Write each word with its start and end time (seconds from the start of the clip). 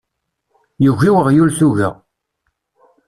Yugi 0.83 1.09
weɣyul 1.15 1.49
tuga. 1.59 1.89